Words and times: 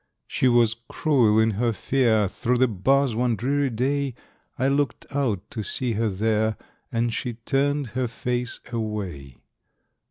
She 0.25 0.47
was 0.47 0.77
cruel 0.89 1.39
in 1.39 1.51
her 1.51 1.71
fear; 1.71 2.27
Through 2.27 2.57
the 2.57 2.67
bars 2.67 3.13
one 3.13 3.35
dreary 3.35 3.69
day, 3.69 4.15
I 4.57 4.67
looked 4.67 5.05
out 5.15 5.47
to 5.51 5.61
see 5.61 5.91
her 5.93 6.09
there, 6.09 6.57
And 6.91 7.13
she 7.13 7.33
turned 7.35 7.85
her 7.93 8.07
face 8.07 8.59
away! 8.71 9.37